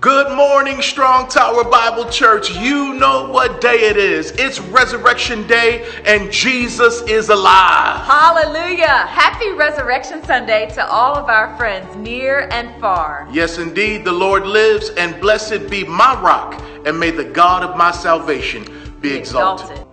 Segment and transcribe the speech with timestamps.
[0.00, 2.56] Good morning, Strong Tower Bible Church.
[2.56, 4.30] You know what day it is.
[4.30, 8.06] It's Resurrection Day, and Jesus is alive.
[8.06, 8.86] Hallelujah.
[8.86, 13.28] Happy Resurrection Sunday to all of our friends near and far.
[13.30, 17.76] Yes, indeed, the Lord lives, and blessed be my rock, and may the God of
[17.76, 19.84] my salvation be, exalted.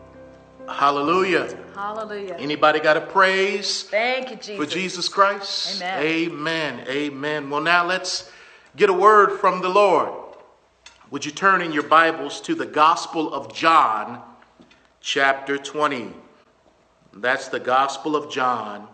[0.69, 1.53] Hallelujah.
[1.75, 2.37] Hallelujah.
[2.39, 4.55] Anybody got a praise Thank you, Jesus.
[4.55, 5.81] for Jesus Christ?
[5.81, 6.01] Amen.
[6.01, 6.87] Amen.
[6.87, 7.49] Amen.
[7.49, 8.31] Well, now let's
[8.77, 10.13] get a word from the Lord.
[11.09, 14.21] Would you turn in your Bibles to the Gospel of John,
[15.01, 16.13] chapter 20?
[17.11, 18.87] That's the Gospel of John,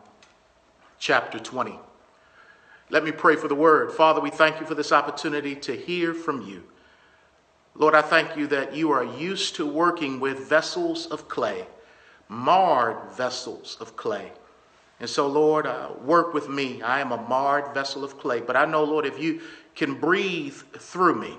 [1.00, 1.78] chapter 20.
[2.92, 3.92] Let me pray for the word.
[3.92, 6.64] Father, we thank you for this opportunity to hear from you.
[7.76, 11.68] Lord, I thank you that you are used to working with vessels of clay,
[12.30, 14.32] marred vessels of clay.
[15.04, 16.82] And so, Lord, uh, work with me.
[16.82, 18.40] I am a marred vessel of clay.
[18.40, 19.42] But I know, Lord, if you
[19.76, 21.34] can breathe through me,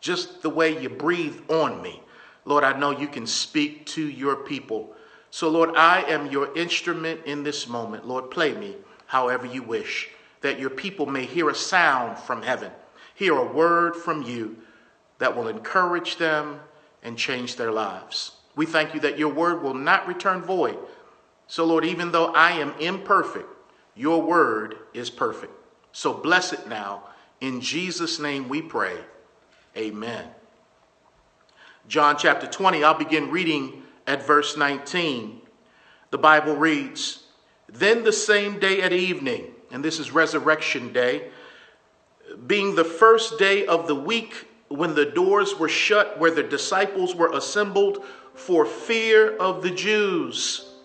[0.00, 2.02] just the way you breathe on me,
[2.46, 4.92] Lord, I know you can speak to your people.
[5.30, 8.08] So, Lord, I am your instrument in this moment.
[8.08, 8.74] Lord, play me
[9.06, 10.08] however you wish,
[10.40, 12.72] that your people may hear a sound from heaven,
[13.14, 14.56] hear a word from you
[15.18, 16.58] that will encourage them
[17.04, 18.32] and change their lives.
[18.56, 20.76] We thank you that your word will not return void.
[21.48, 23.48] So, Lord, even though I am imperfect,
[23.94, 25.52] your word is perfect.
[25.92, 27.04] So bless it now.
[27.40, 28.96] In Jesus' name we pray.
[29.76, 30.26] Amen.
[31.88, 35.40] John chapter 20, I'll begin reading at verse 19.
[36.10, 37.24] The Bible reads
[37.68, 41.28] Then the same day at evening, and this is Resurrection Day,
[42.46, 47.14] being the first day of the week when the doors were shut where the disciples
[47.14, 50.75] were assembled for fear of the Jews,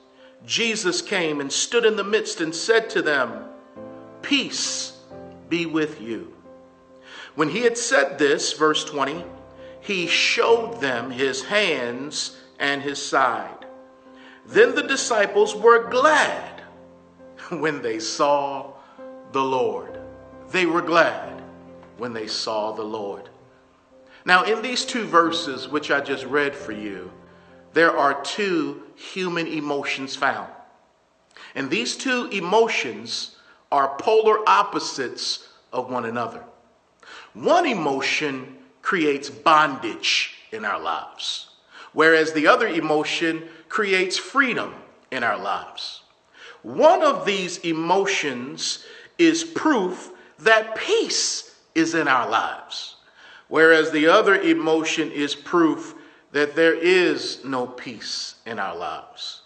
[0.45, 3.45] Jesus came and stood in the midst and said to them,
[4.22, 4.98] Peace
[5.50, 6.33] be with you.
[7.36, 9.23] When he had said this, verse 20,
[9.81, 13.66] he showed them his hands and his side.
[14.45, 16.61] Then the disciples were glad
[17.49, 18.73] when they saw
[19.32, 19.99] the Lord.
[20.52, 21.42] They were glad
[21.98, 23.30] when they saw the Lord.
[24.26, 27.11] Now, in these two verses, which I just read for you,
[27.73, 30.49] there are two human emotions found.
[31.55, 33.36] And these two emotions
[33.71, 36.43] are polar opposites of one another.
[37.33, 41.49] One emotion creates bondage in our lives,
[41.93, 44.73] whereas the other emotion creates freedom
[45.11, 46.02] in our lives.
[46.64, 48.86] One of these emotions
[49.17, 52.95] is proof that peace is in our lives,
[53.48, 55.95] whereas the other emotion is proof
[56.31, 59.42] that there is no peace in our lives.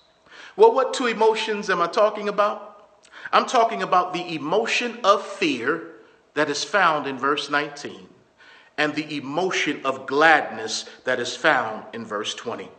[0.56, 2.90] Well, what two emotions am I talking about?
[3.32, 5.92] I'm talking about the emotion of fear
[6.36, 8.08] that is found in verse 19
[8.78, 12.70] and the emotion of gladness that is found in verse 20.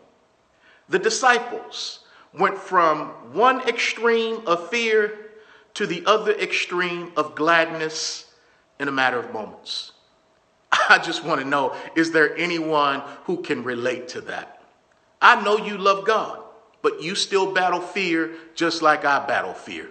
[0.88, 2.00] The disciples
[2.32, 5.30] went from one extreme of fear
[5.74, 8.32] to the other extreme of gladness
[8.78, 9.92] in a matter of moments.
[10.88, 14.62] I just want to know is there anyone who can relate to that?
[15.20, 16.42] I know you love God,
[16.82, 19.88] but you still battle fear just like I battle fear.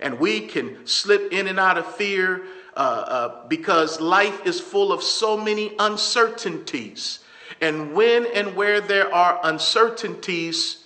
[0.00, 2.42] And we can slip in and out of fear
[2.76, 7.20] uh, uh, because life is full of so many uncertainties.
[7.60, 10.84] And when and where there are uncertainties,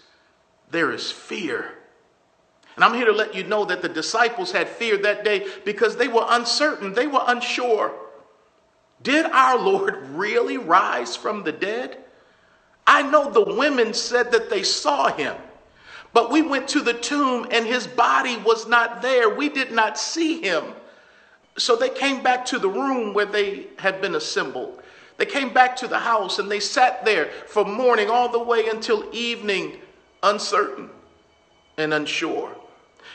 [0.70, 1.72] there is fear.
[2.76, 5.96] And I'm here to let you know that the disciples had fear that day because
[5.96, 7.92] they were uncertain, they were unsure.
[9.02, 11.98] Did our Lord really rise from the dead?
[12.86, 15.36] I know the women said that they saw him,
[16.12, 19.28] but we went to the tomb and his body was not there.
[19.28, 20.64] We did not see him.
[21.58, 24.82] So they came back to the room where they had been assembled.
[25.18, 28.68] They came back to the house and they sat there from morning all the way
[28.68, 29.78] until evening,
[30.22, 30.88] uncertain
[31.76, 32.56] and unsure.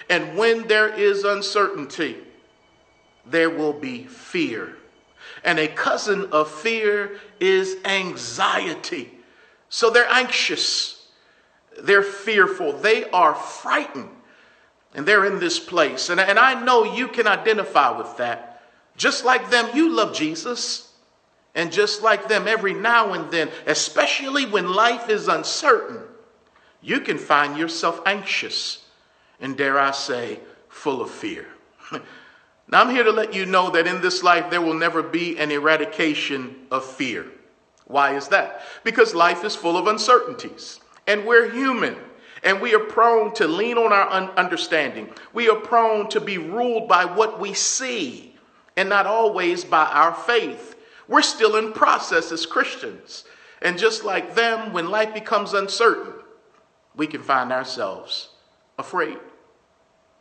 [0.09, 2.17] And when there is uncertainty,
[3.25, 4.77] there will be fear.
[5.43, 9.11] And a cousin of fear is anxiety.
[9.69, 11.07] So they're anxious,
[11.81, 14.09] they're fearful, they are frightened,
[14.93, 16.09] and they're in this place.
[16.09, 18.61] And, and I know you can identify with that.
[18.95, 20.91] Just like them, you love Jesus.
[21.55, 26.01] And just like them, every now and then, especially when life is uncertain,
[26.81, 28.83] you can find yourself anxious
[29.39, 31.47] and, dare I say, full of fear.
[32.73, 35.37] Now, I'm here to let you know that in this life there will never be
[35.37, 37.27] an eradication of fear.
[37.85, 38.63] Why is that?
[38.83, 41.95] Because life is full of uncertainties, and we're human,
[42.41, 45.07] and we are prone to lean on our un- understanding.
[45.33, 48.33] We are prone to be ruled by what we see,
[48.75, 50.75] and not always by our faith.
[51.07, 53.25] We're still in process as Christians.
[53.61, 56.13] And just like them, when life becomes uncertain,
[56.95, 58.29] we can find ourselves
[58.79, 59.19] afraid.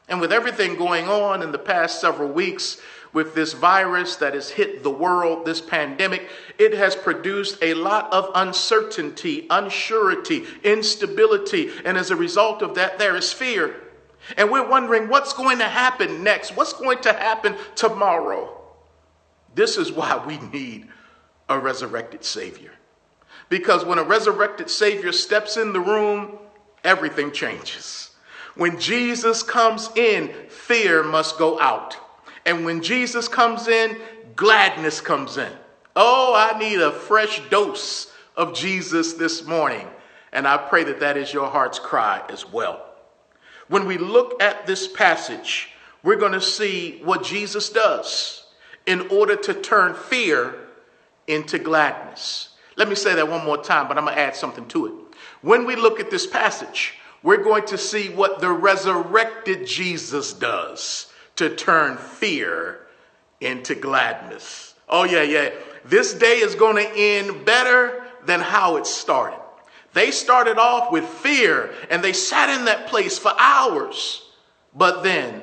[0.08, 2.78] And with everything going on in the past several weeks,
[3.12, 6.28] with this virus that has hit the world, this pandemic,
[6.58, 11.70] it has produced a lot of uncertainty, unsurety, instability.
[11.84, 13.76] And as a result of that, there is fear.
[14.36, 16.56] And we're wondering what's going to happen next?
[16.56, 18.58] What's going to happen tomorrow?
[19.54, 20.88] This is why we need
[21.48, 22.70] a resurrected Savior.
[23.48, 26.38] Because when a resurrected Savior steps in the room,
[26.84, 28.01] everything changes.
[28.54, 31.96] When Jesus comes in, fear must go out.
[32.44, 33.96] And when Jesus comes in,
[34.36, 35.52] gladness comes in.
[35.94, 39.86] Oh, I need a fresh dose of Jesus this morning.
[40.32, 42.86] And I pray that that is your heart's cry as well.
[43.68, 45.70] When we look at this passage,
[46.02, 48.44] we're going to see what Jesus does
[48.86, 50.54] in order to turn fear
[51.26, 52.50] into gladness.
[52.76, 54.92] Let me say that one more time, but I'm going to add something to it.
[55.42, 61.12] When we look at this passage, we're going to see what the resurrected Jesus does
[61.36, 62.80] to turn fear
[63.40, 64.74] into gladness.
[64.88, 65.50] Oh, yeah, yeah.
[65.84, 69.38] This day is going to end better than how it started.
[69.94, 74.22] They started off with fear and they sat in that place for hours.
[74.74, 75.42] But then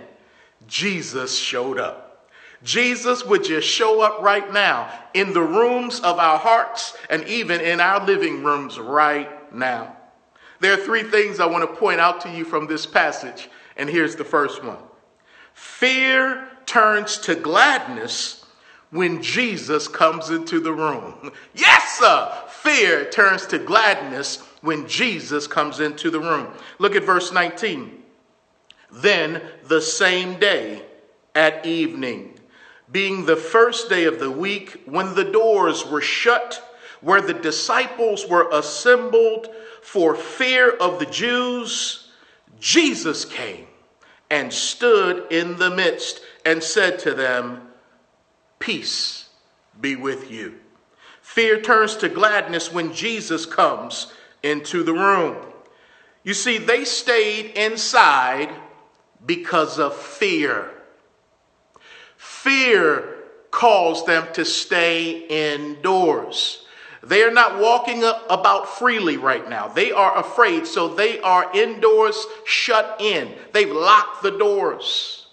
[0.68, 2.28] Jesus showed up.
[2.64, 7.62] Jesus would just show up right now in the rooms of our hearts and even
[7.62, 9.96] in our living rooms right now.
[10.60, 13.90] There are three things I want to point out to you from this passage, and
[13.90, 14.78] here's the first one
[15.54, 18.46] Fear turns to gladness
[18.92, 21.32] when Jesus comes into the room.
[21.54, 22.32] Yes, sir!
[22.48, 26.48] Fear turns to gladness when Jesus comes into the room.
[26.78, 28.04] Look at verse 19.
[28.92, 30.84] Then the same day
[31.36, 32.40] at evening,
[32.92, 36.64] being the first day of the week, when the doors were shut,
[37.02, 39.50] where the disciples were assembled
[39.81, 42.10] for fear of the Jews,
[42.60, 43.68] Jesus came
[44.30, 47.70] and stood in the midst and said to them,
[48.60, 49.30] Peace
[49.80, 50.60] be with you.
[51.22, 54.12] Fear turns to gladness when Jesus comes
[54.44, 55.38] into the room.
[56.24, 58.50] You see, they stayed inside
[59.26, 60.72] because of fear.
[62.18, 63.16] Fear
[63.52, 66.66] caused them to stay indoors.
[67.01, 69.68] They are not walking about freely right now.
[69.69, 73.34] They are afraid, so they are indoors, shut in.
[73.54, 75.28] They've locked the doors.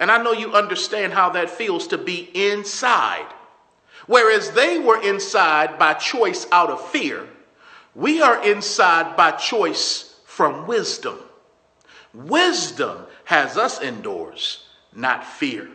[0.00, 3.26] And I know you understand how that feels to be inside.
[4.06, 7.26] Whereas they were inside by choice out of fear,
[7.94, 11.18] we are inside by choice from wisdom.
[12.14, 14.64] Wisdom has us indoors,
[14.94, 15.68] not fear.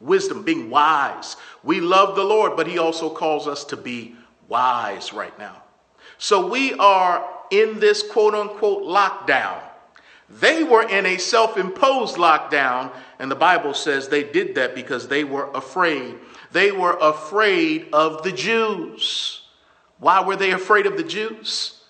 [0.00, 1.36] Wisdom, being wise.
[1.62, 4.14] We love the Lord, but He also calls us to be
[4.48, 5.62] wise right now.
[6.18, 9.60] So we are in this quote unquote lockdown.
[10.28, 15.08] They were in a self imposed lockdown, and the Bible says they did that because
[15.08, 16.16] they were afraid.
[16.52, 19.42] They were afraid of the Jews.
[19.98, 21.80] Why were they afraid of the Jews?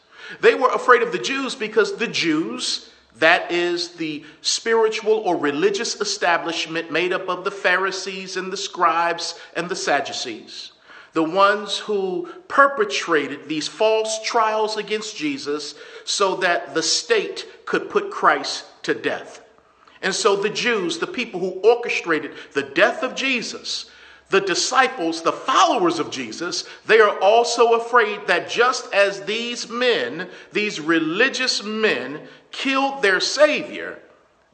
[0.41, 6.01] They were afraid of the Jews because the Jews, that is the spiritual or religious
[6.01, 10.73] establishment made up of the Pharisees and the scribes and the Sadducees,
[11.17, 18.11] the ones who perpetrated these false trials against Jesus so that the state could put
[18.11, 19.41] Christ to death.
[20.03, 23.91] And so the Jews, the people who orchestrated the death of Jesus,
[24.29, 30.29] the disciples, the followers of Jesus, they are also afraid that just as these men,
[30.53, 34.01] these religious men, killed their Savior,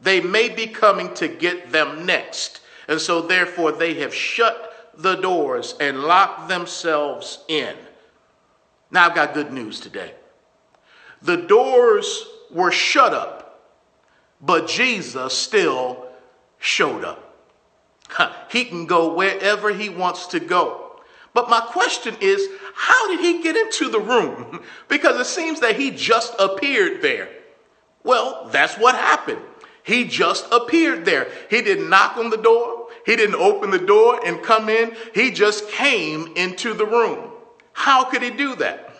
[0.00, 2.61] they may be coming to get them next.
[2.87, 7.75] And so, therefore, they have shut the doors and locked themselves in.
[8.90, 10.12] Now, I've got good news today.
[11.22, 13.70] The doors were shut up,
[14.40, 16.06] but Jesus still
[16.58, 17.28] showed up.
[18.50, 21.00] He can go wherever he wants to go.
[21.34, 24.62] But my question is, how did he get into the room?
[24.88, 27.30] Because it seems that he just appeared there.
[28.04, 29.40] Well, that's what happened.
[29.84, 31.28] He just appeared there.
[31.49, 32.82] He didn't knock on the door.
[33.04, 34.97] He didn't open the door and come in.
[35.14, 37.30] He just came into the room.
[37.73, 38.90] How could he do that?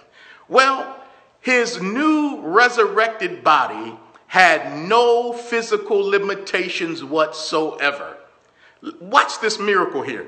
[0.49, 0.97] Well,
[1.41, 8.17] his new resurrected body had no physical limitations whatsoever.
[9.01, 10.27] Watch this miracle here.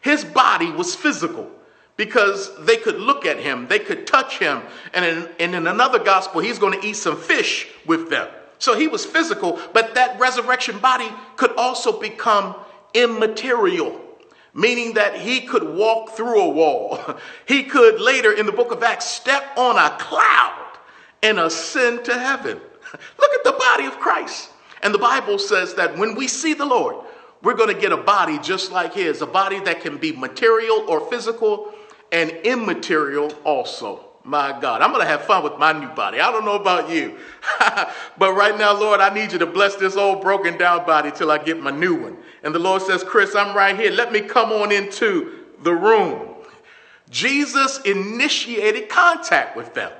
[0.00, 1.50] His body was physical
[1.96, 4.62] because they could look at him, they could touch him,
[4.94, 8.28] and in, and in another gospel, he's going to eat some fish with them.
[8.58, 12.54] So he was physical, but that resurrection body could also become
[12.94, 14.00] immaterial.
[14.52, 16.98] meaning that he could walk through a wall.
[17.46, 20.78] He could later in the book of Acts step on a cloud
[21.22, 22.60] and ascend to heaven.
[23.18, 24.50] Look at the body of Christ.
[24.82, 26.96] And the Bible says that when we see the Lord,
[27.42, 30.84] we're going to get a body just like his, a body that can be material
[30.88, 31.72] or physical
[32.12, 34.09] and immaterial also.
[34.22, 36.20] My God, I'm going to have fun with my new body.
[36.20, 37.16] I don't know about you.
[38.18, 41.30] but right now, Lord, I need you to bless this old broken down body till
[41.30, 42.18] I get my new one.
[42.42, 43.90] And the Lord says, Chris, I'm right here.
[43.90, 46.34] Let me come on into the room.
[47.08, 49.90] Jesus initiated contact with them.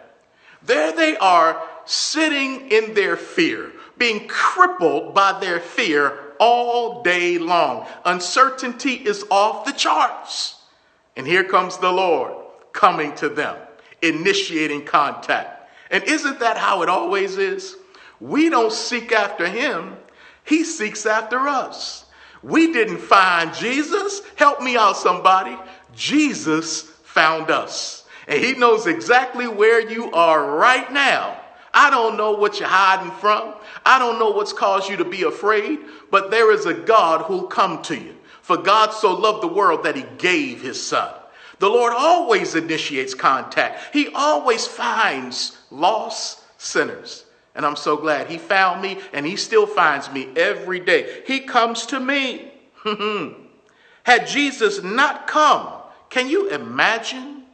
[0.62, 7.86] There they are, sitting in their fear, being crippled by their fear all day long.
[8.04, 10.56] Uncertainty is off the charts.
[11.16, 12.34] And here comes the Lord
[12.72, 13.56] coming to them
[14.02, 15.70] initiating contact.
[15.90, 17.76] And isn't that how it always is?
[18.20, 19.96] We don't seek after him,
[20.44, 22.04] he seeks after us.
[22.42, 24.22] We didn't find Jesus.
[24.36, 25.56] Help me out, somebody.
[25.94, 28.04] Jesus found us.
[28.26, 31.38] And he knows exactly where you are right now.
[31.72, 33.54] I don't know what you're hiding from.
[33.84, 35.78] I don't know what's caused you to be afraid,
[36.10, 38.16] but there is a God who'll come to you.
[38.42, 41.12] For God so loved the world that he gave his son.
[41.60, 43.92] The Lord always initiates contact.
[43.92, 47.26] He always finds lost sinners.
[47.54, 51.22] And I'm so glad he found me and he still finds me every day.
[51.26, 52.50] He comes to me.
[54.04, 55.70] Had Jesus not come,
[56.08, 57.44] can you imagine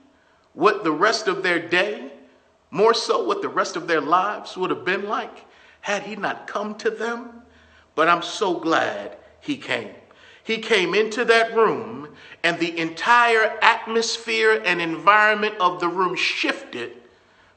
[0.53, 2.13] what the rest of their day,
[2.71, 5.45] more so what the rest of their lives would have been like
[5.81, 7.43] had he not come to them?
[7.97, 9.91] But I'm so glad he came.
[10.47, 12.15] He came into that room,
[12.47, 16.93] and the entire atmosphere and environment of the room shifted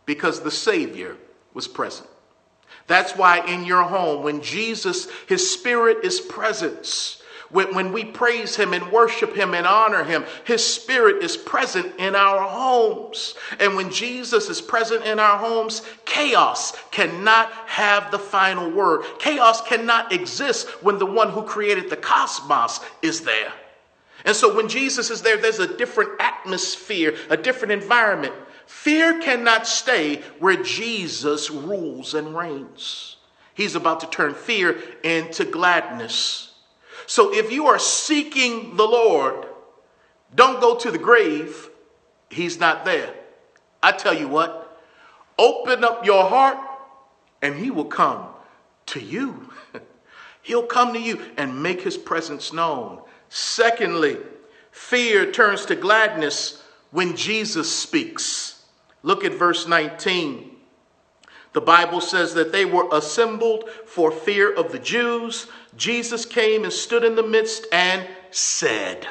[0.07, 1.15] because the Savior
[1.53, 2.09] was present.
[2.87, 8.55] That's why in your home, when Jesus, His Spirit is present, when, when we praise
[8.55, 13.35] Him and worship Him and honor Him, His Spirit is present in our homes.
[13.59, 19.05] And when Jesus is present in our homes, chaos cannot have the final word.
[19.19, 23.53] Chaos cannot exist when the one who created the cosmos is there.
[24.25, 28.33] And so when Jesus is there, there's a different atmosphere, a different environment.
[28.65, 33.17] Fear cannot stay where Jesus rules and reigns.
[33.53, 36.53] He's about to turn fear into gladness.
[37.07, 39.47] So if you are seeking the Lord,
[40.35, 41.69] don't go to the grave.
[42.29, 43.13] He's not there.
[43.81, 44.81] I tell you what,
[45.37, 46.57] open up your heart
[47.41, 48.27] and he will come
[48.87, 49.51] to you.
[50.41, 53.01] He'll come to you and make his presence known.
[53.29, 54.17] Secondly,
[54.71, 58.63] fear turns to gladness when Jesus speaks.
[59.03, 60.55] Look at verse 19.
[61.53, 65.47] The Bible says that they were assembled for fear of the Jews.
[65.75, 69.07] Jesus came and stood in the midst and said.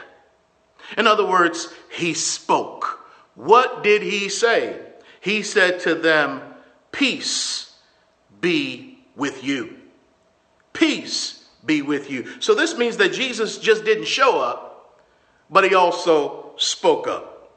[0.96, 3.06] In other words, he spoke.
[3.34, 4.80] What did he say?
[5.20, 6.42] He said to them,
[6.92, 7.74] Peace
[8.40, 9.76] be with you.
[10.72, 11.37] Peace
[11.68, 12.26] be with you.
[12.40, 15.04] So this means that Jesus just didn't show up,
[15.48, 17.52] but he also spoke up.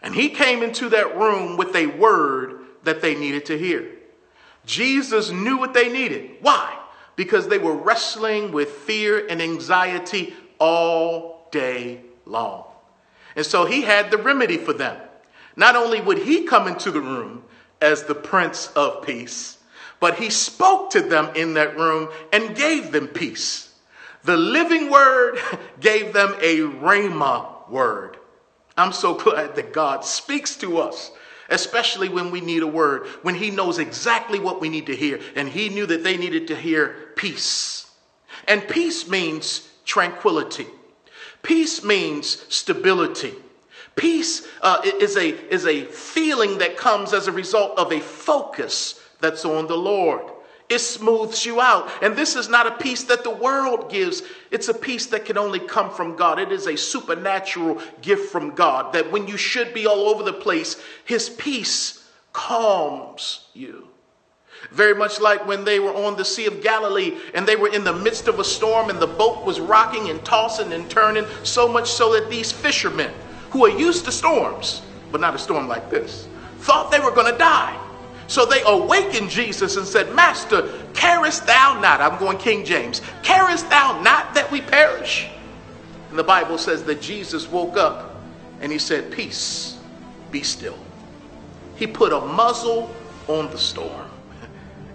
[0.00, 3.86] And he came into that room with a word that they needed to hear.
[4.64, 6.36] Jesus knew what they needed.
[6.40, 6.78] Why?
[7.18, 12.64] because they were wrestling with fear and anxiety all day long.
[13.34, 14.96] And so he had the remedy for them.
[15.56, 17.42] Not only would he come into the room
[17.82, 19.57] as the Prince of Peace,
[20.00, 23.72] but he spoke to them in that room and gave them peace.
[24.24, 25.38] The living word
[25.80, 28.16] gave them a Rhema word.
[28.76, 31.10] I'm so glad that God speaks to us
[31.48, 35.20] especially when we need a word, when He knows exactly what we need to hear.
[35.34, 37.90] And He knew that they needed to hear peace.
[38.46, 40.66] And peace means tranquility,
[41.42, 43.34] peace means stability.
[43.96, 48.97] Peace uh, is, a, is a feeling that comes as a result of a focus
[49.20, 50.22] that's on the Lord.
[50.68, 51.88] It smooths you out.
[52.02, 54.22] And this is not a peace that the world gives.
[54.50, 56.38] It's a peace that can only come from God.
[56.38, 60.32] It is a supernatural gift from God that when you should be all over the
[60.32, 63.88] place, His peace calms you.
[64.72, 67.84] Very much like when they were on the Sea of Galilee and they were in
[67.84, 71.66] the midst of a storm and the boat was rocking and tossing and turning, so
[71.66, 73.12] much so that these fishermen,
[73.50, 77.32] who are used to storms, but not a storm like this, thought they were going
[77.32, 77.87] to die.
[78.28, 82.02] So they awakened Jesus and said, Master, carest thou not?
[82.02, 83.00] I'm going King James.
[83.22, 85.26] Carest thou not that we perish?
[86.10, 88.16] And the Bible says that Jesus woke up
[88.60, 89.78] and he said, Peace,
[90.30, 90.78] be still.
[91.76, 92.94] He put a muzzle
[93.28, 94.10] on the storm.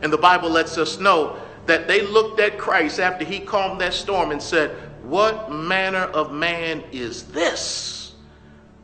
[0.03, 3.93] And the Bible lets us know that they looked at Christ after he calmed that
[3.93, 4.71] storm and said,
[5.03, 8.13] What manner of man is this?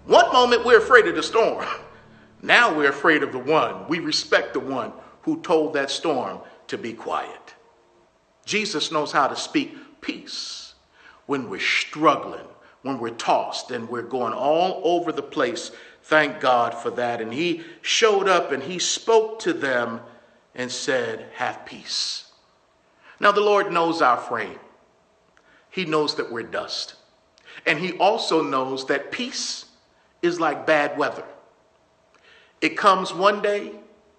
[0.05, 1.67] One moment we're afraid of the storm.
[2.41, 3.87] Now we're afraid of the one.
[3.87, 4.93] We respect the one
[5.23, 7.53] who told that storm to be quiet.
[8.45, 10.73] Jesus knows how to speak peace
[11.25, 12.47] when we're struggling,
[12.81, 15.71] when we're tossed and we're going all over the place.
[16.03, 17.21] Thank God for that.
[17.21, 20.01] And he showed up and he spoke to them
[20.55, 22.31] and said, Have peace.
[23.19, 24.59] Now, the Lord knows our frame,
[25.69, 26.95] He knows that we're dust.
[27.65, 29.65] And He also knows that peace
[30.21, 31.25] is like bad weather.
[32.61, 33.71] It comes one day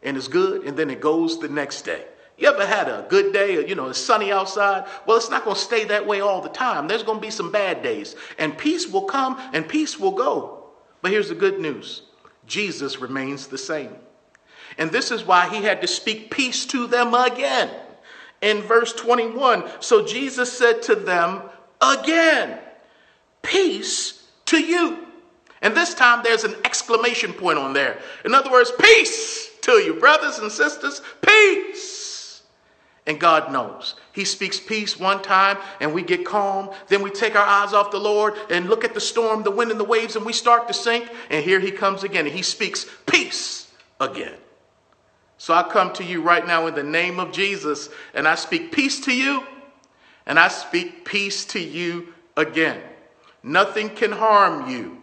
[0.02, 2.04] and is good, and then it goes the next day.
[2.38, 4.86] You ever had a good day, you know, it's sunny outside?
[5.06, 6.88] Well, it's not going to stay that way all the time.
[6.88, 10.64] There's going to be some bad days, and peace will come and peace will go.
[11.02, 12.02] But here's the good news
[12.46, 13.94] Jesus remains the same.
[14.78, 17.70] And this is why he had to speak peace to them again.
[18.40, 21.42] In verse 21, so Jesus said to them
[21.80, 22.58] again,
[23.42, 25.06] Peace to you.
[25.62, 27.98] And this time there's an exclamation point on there.
[28.24, 32.42] In other words, peace to you, brothers and sisters, peace.
[33.06, 33.94] And God knows.
[34.12, 36.70] He speaks peace one time and we get calm.
[36.88, 39.70] Then we take our eyes off the Lord and look at the storm, the wind,
[39.70, 41.08] and the waves, and we start to sink.
[41.28, 44.36] And here he comes again and he speaks peace again.
[45.38, 48.72] So I come to you right now in the name of Jesus and I speak
[48.72, 49.42] peace to you
[50.26, 52.82] and I speak peace to you again.
[53.42, 54.99] Nothing can harm you.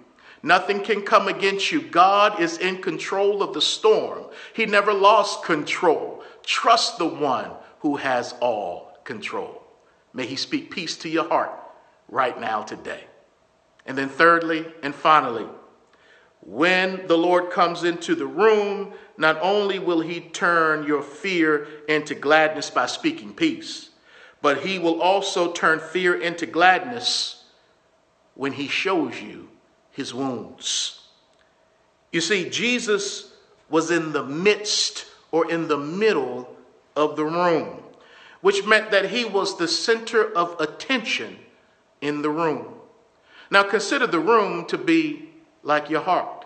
[0.47, 1.81] Nothing can come against you.
[1.81, 4.27] God is in control of the storm.
[4.53, 6.23] He never lost control.
[6.41, 9.61] Trust the one who has all control.
[10.13, 11.51] May he speak peace to your heart
[12.07, 13.03] right now today.
[13.85, 15.45] And then, thirdly and finally,
[16.39, 22.15] when the Lord comes into the room, not only will he turn your fear into
[22.15, 23.89] gladness by speaking peace,
[24.41, 27.43] but he will also turn fear into gladness
[28.35, 29.49] when he shows you
[29.97, 30.99] his wounds.
[32.11, 33.33] You see, Jesus
[33.67, 36.55] was in the midst or in the middle
[36.95, 37.81] of the room,
[38.41, 41.39] which meant that he was the center of attention
[41.99, 42.75] in the room.
[43.49, 45.29] Now, consider the room to be
[45.63, 46.45] like your heart,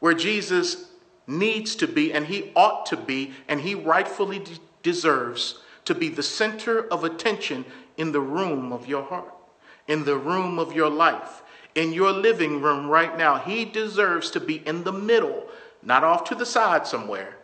[0.00, 0.90] where Jesus
[1.26, 6.10] needs to be and he ought to be, and he rightfully de- deserves to be
[6.10, 7.64] the center of attention
[7.96, 9.32] in the room of your heart,
[9.86, 11.42] in the room of your life
[11.78, 13.38] in your living room right now.
[13.38, 15.48] He deserves to be in the middle,
[15.80, 17.36] not off to the side somewhere.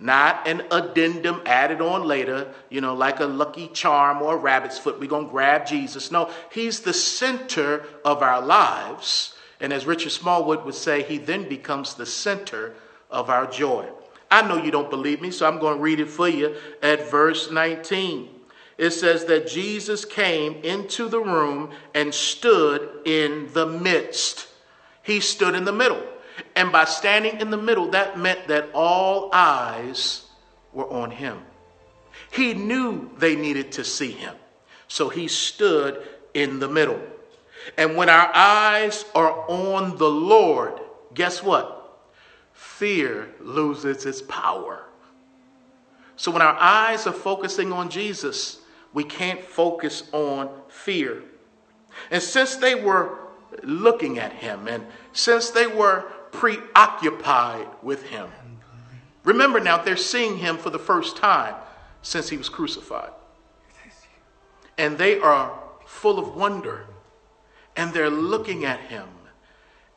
[0.00, 4.78] Not an addendum added on later, you know, like a lucky charm or a rabbit's
[4.78, 4.98] foot.
[4.98, 6.10] We're going to grab Jesus.
[6.10, 9.34] No, he's the center of our lives.
[9.60, 12.72] And as Richard Smallwood would say, he then becomes the center
[13.10, 13.86] of our joy.
[14.30, 17.10] I know you don't believe me, so I'm going to read it for you at
[17.10, 18.33] verse 19
[18.76, 24.48] it says that Jesus came into the room and stood in the midst.
[25.02, 26.02] He stood in the middle.
[26.56, 30.24] And by standing in the middle, that meant that all eyes
[30.72, 31.38] were on him.
[32.32, 34.34] He knew they needed to see him.
[34.88, 37.00] So he stood in the middle.
[37.78, 40.80] And when our eyes are on the Lord,
[41.14, 41.98] guess what?
[42.52, 44.84] Fear loses its power.
[46.16, 48.58] So when our eyes are focusing on Jesus,
[48.94, 51.22] we can't focus on fear.
[52.10, 53.18] And since they were
[53.62, 58.28] looking at him and since they were preoccupied with him,
[59.24, 61.54] remember now, they're seeing him for the first time
[62.02, 63.10] since he was crucified.
[64.78, 66.86] And they are full of wonder
[67.76, 69.08] and they're looking at him.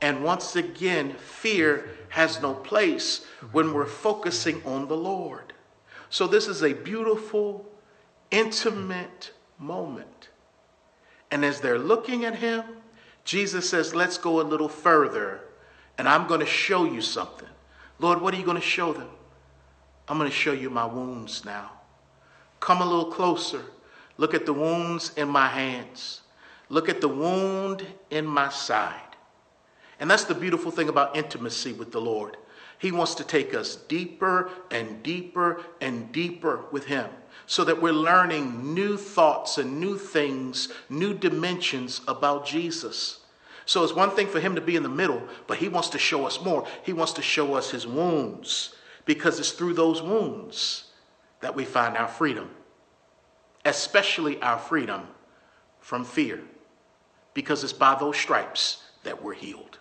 [0.01, 5.53] And once again, fear has no place when we're focusing on the Lord.
[6.09, 7.65] So, this is a beautiful
[8.31, 10.29] intimate moment.
[11.31, 12.63] And as they're looking at him,
[13.23, 15.41] Jesus says, Let's go a little further,
[15.97, 17.49] and I'm going to show you something.
[17.99, 19.09] Lord, what are you going to show them?
[20.07, 21.71] I'm going to show you my wounds now.
[22.59, 23.61] Come a little closer.
[24.17, 26.21] Look at the wounds in my hands.
[26.69, 28.93] Look at the wound in my side.
[29.99, 32.37] And that's the beautiful thing about intimacy with the Lord.
[32.79, 37.09] He wants to take us deeper and deeper and deeper with Him
[37.45, 43.19] so that we're learning new thoughts and new things, new dimensions about Jesus.
[43.65, 45.99] So it's one thing for Him to be in the middle, but He wants to
[45.99, 46.65] show us more.
[46.83, 50.85] He wants to show us His wounds because it's through those wounds
[51.41, 52.49] that we find our freedom,
[53.65, 55.07] especially our freedom
[55.79, 56.41] from fear,
[57.33, 59.77] because it's by those stripes that we're healed.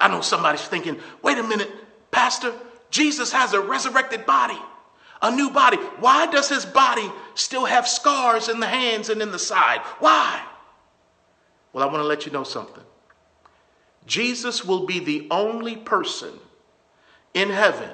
[0.00, 1.70] I know somebody's thinking, wait a minute,
[2.10, 2.52] Pastor,
[2.90, 4.58] Jesus has a resurrected body,
[5.22, 5.76] a new body.
[5.98, 9.80] Why does his body still have scars in the hands and in the side?
[9.98, 10.42] Why?
[11.72, 12.84] Well, I want to let you know something.
[14.06, 16.32] Jesus will be the only person
[17.34, 17.90] in heaven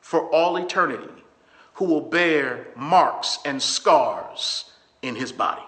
[0.00, 1.08] for all eternity
[1.74, 5.62] who will bear marks and scars in his body.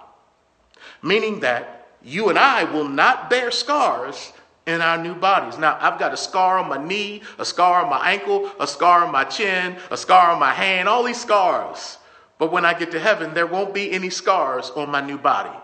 [1.02, 4.32] Meaning that you and I will not bear scars
[4.66, 5.58] in our new bodies.
[5.58, 9.04] Now, I've got a scar on my knee, a scar on my ankle, a scar
[9.04, 11.98] on my chin, a scar on my hand, all these scars.
[12.38, 15.56] But when I get to heaven, there won't be any scars on my new body.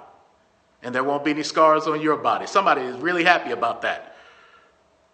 [0.83, 2.47] And there won't be any scars on your body.
[2.47, 4.17] Somebody is really happy about that.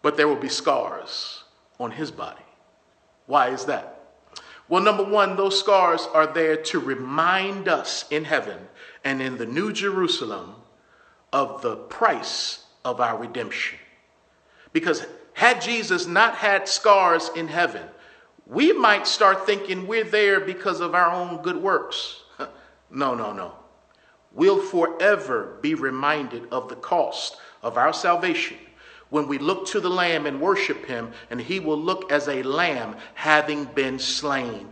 [0.03, 1.45] But there will be scars
[1.79, 2.43] on his body.
[3.27, 4.01] Why is that?
[4.69, 8.59] Well, number one, those scars are there to remind us in heaven
[9.05, 10.55] and in the New Jerusalem
[11.33, 13.79] of the price of our redemption.
[14.73, 17.83] Because had Jesus not had scars in heaven,
[18.47, 22.23] we might start thinking we're there because of our own good works.
[22.91, 23.55] no, no, no.
[24.33, 28.57] We'll forever be reminded of the cost of our salvation
[29.11, 32.43] when we look to the Lamb and worship Him, and He will look as a
[32.43, 34.69] lamb having been slain.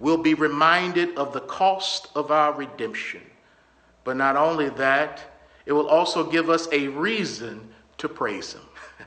[0.00, 3.20] We'll be reminded of the cost of our redemption.
[4.04, 5.31] But not only that,
[5.66, 8.62] it will also give us a reason to praise Him.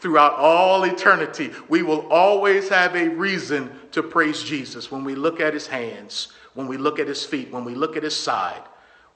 [0.00, 4.90] Throughout all eternity, we will always have a reason to praise Jesus.
[4.90, 7.96] When we look at His hands, when we look at His feet, when we look
[7.96, 8.62] at His side,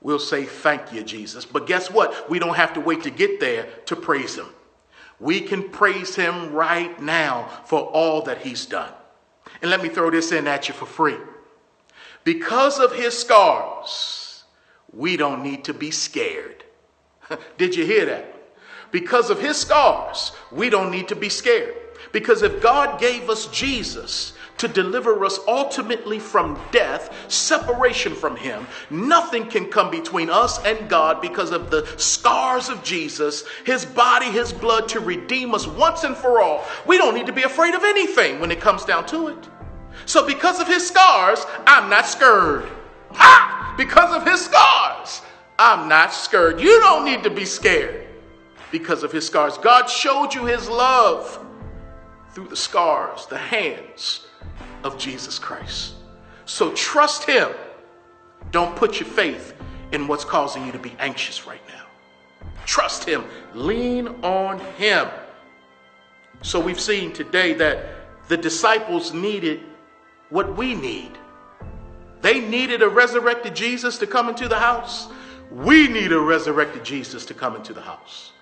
[0.01, 1.45] we'll say, Thank you, Jesus.
[1.45, 2.31] But guess what?
[2.31, 4.49] We don't have to wait to get there to praise Him.
[5.21, 8.93] We can praise him right now for all that he's done.
[9.61, 11.17] And let me throw this in at you for free.
[12.25, 14.45] Because of his scars,
[14.93, 16.65] we don't need to be scared.
[17.59, 18.35] Did you hear that?
[18.91, 21.75] Because of his scars, we don't need to be scared.
[22.11, 28.67] Because if God gave us Jesus, to deliver us ultimately from death, separation from Him.
[28.91, 34.27] Nothing can come between us and God because of the scars of Jesus, His body,
[34.27, 36.65] His blood to redeem us once and for all.
[36.87, 39.49] We don't need to be afraid of anything when it comes down to it.
[40.07, 42.69] So, because of His scars, I'm not scared.
[43.13, 43.75] Ha!
[43.77, 45.23] Because of His scars,
[45.59, 46.61] I'm not scared.
[46.61, 48.07] You don't need to be scared
[48.71, 49.59] because of His scars.
[49.59, 51.45] God showed you His love
[52.31, 54.27] through the scars, the hands,
[54.85, 55.95] of Jesus Christ.
[56.45, 57.51] So trust Him.
[58.51, 59.55] Don't put your faith
[59.93, 61.85] in what's causing you to be anxious right now.
[62.65, 63.25] Trust Him.
[63.55, 65.09] Lean on Him.
[66.43, 67.87] So we've seen today that
[68.29, 69.61] the disciples needed
[70.31, 71.13] what we need.
[72.21, 75.09] They needed a resurrected Jesus to come into the house.
[75.51, 78.33] We need a resurrected Jesus to come into the house.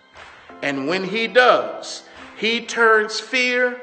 [0.62, 2.03] And when He does,
[2.37, 3.81] He turns fear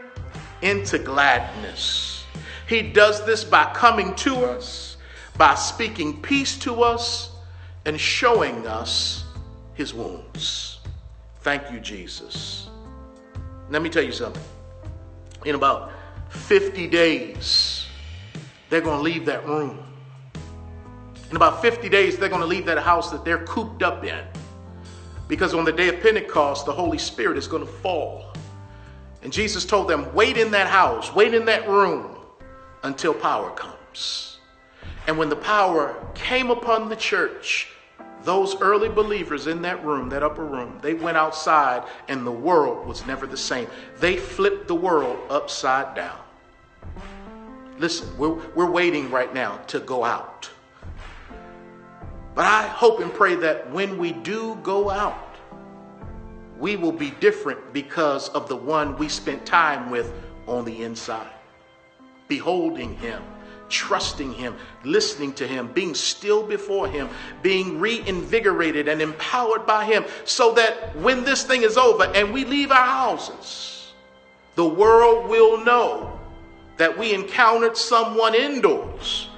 [0.62, 2.24] into gladness.
[2.68, 4.98] He does this by coming to us,
[5.38, 7.32] by speaking peace to us,
[7.86, 9.26] and showing us
[9.74, 10.80] his wounds.
[11.42, 12.70] Thank you, Jesus.
[13.70, 14.42] Let me tell you something.
[15.46, 15.92] In about
[16.30, 17.86] 50 days,
[18.70, 19.84] they're going to leave that room.
[21.34, 24.24] In about 50 days, they're going to leave that house that they're cooped up in.
[25.28, 28.34] Because on the day of Pentecost, the Holy Spirit is going to fall.
[29.24, 32.17] And Jesus told them, wait in that house, wait in that room
[32.84, 34.38] until power comes.
[35.08, 37.67] And when the power came upon the church,
[38.22, 42.86] those early believers in that room, that upper room, they went outside and the world
[42.86, 43.67] was never the same.
[43.98, 46.19] They flipped the world upside down.
[47.80, 50.52] Listen, we're, we're waiting right now to go out.
[52.36, 55.36] But I hope and pray that when we do go out,
[56.58, 60.12] we will be different because of the one we spent time with
[60.48, 61.30] on the inside.
[62.28, 63.22] Beholding Him,
[63.69, 67.10] trusting Him, listening to Him, being still before Him,
[67.43, 72.46] being reinvigorated and empowered by Him, so that when this thing is over and we
[72.46, 73.93] leave our houses,
[74.56, 76.19] the world will know
[76.78, 79.30] that we encountered someone indoors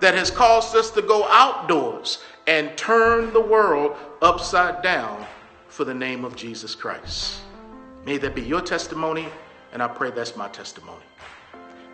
[0.00, 5.24] that has caused us to go outdoors and turn the world upside down
[5.68, 7.40] for the name of Jesus Christ.
[8.04, 9.26] May that be your testimony,
[9.72, 11.04] and I pray that's my testimony.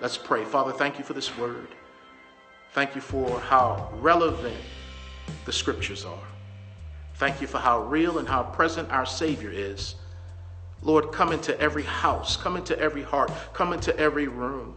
[0.01, 0.45] Let's pray.
[0.45, 1.69] Father, thank you for this word.
[2.73, 4.57] Thank you for how relevant
[5.45, 6.19] the scriptures are.
[7.17, 9.97] Thank you for how real and how present our Savior is.
[10.83, 14.75] Lord, come into every house, come into every heart, come into every room.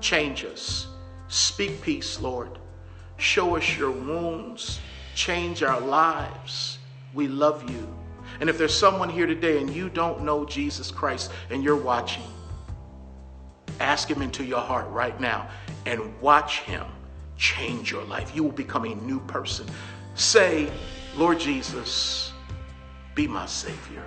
[0.00, 0.86] Change us.
[1.28, 2.58] Speak peace, Lord.
[3.20, 4.80] Show us your wounds.
[5.14, 6.78] Change our lives.
[7.14, 7.88] We love you.
[8.40, 12.24] And if there's someone here today and you don't know Jesus Christ and you're watching,
[13.80, 15.48] Ask Him into your heart right now
[15.86, 16.84] and watch Him
[17.38, 18.34] change your life.
[18.34, 19.66] You will become a new person.
[20.14, 20.70] Say,
[21.16, 22.32] Lord Jesus,
[23.14, 24.04] be my Savior.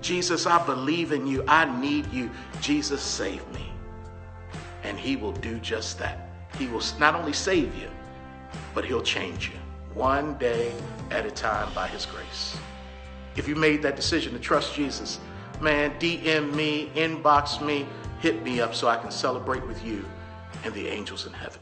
[0.00, 1.44] Jesus, I believe in you.
[1.46, 2.30] I need you.
[2.60, 3.70] Jesus, save me.
[4.82, 6.28] And He will do just that.
[6.58, 7.88] He will not only save you,
[8.76, 9.54] but He'll change you
[9.94, 10.70] one day
[11.10, 12.56] at a time by His grace.
[13.34, 15.18] If you made that decision to trust Jesus,
[15.62, 17.86] man, DM me, inbox me,
[18.20, 20.04] hit me up so I can celebrate with you
[20.62, 21.58] and the angels in heaven.